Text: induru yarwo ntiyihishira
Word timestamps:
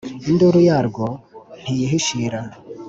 induru 0.29 0.59
yarwo 0.69 1.05
ntiyihishira 1.61 2.39